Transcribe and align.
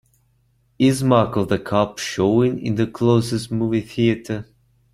Is 0.79 1.03
Mark 1.03 1.35
of 1.35 1.49
the 1.49 1.59
Cop 1.59 1.99
showing 1.99 2.57
in 2.59 2.73
the 2.73 2.87
closest 2.87 3.51
movie 3.51 3.81
theatre 3.81 4.47